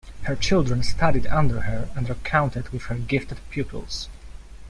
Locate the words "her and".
1.61-2.09